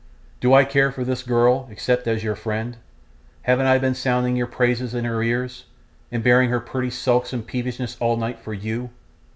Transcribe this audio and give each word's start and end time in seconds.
Do 0.39 0.55
I 0.55 0.65
care 0.65 0.91
for 0.91 1.03
this 1.03 1.21
girl, 1.21 1.67
except 1.69 2.07
as 2.07 2.23
your 2.23 2.33
friend? 2.35 2.77
Haven't 3.43 3.67
I 3.67 3.77
been 3.77 3.93
sounding 3.93 4.35
your 4.35 4.47
praises 4.47 4.95
in 4.95 5.05
her 5.05 5.21
ears, 5.21 5.65
and 6.11 6.23
bearing 6.23 6.49
her 6.49 6.59
pretty 6.59 6.89
sulks 6.89 7.33
and 7.33 7.45
peevishness 7.45 7.97
all 7.99 8.17
night 8.17 8.39
for 8.39 8.51
you? 8.55 8.89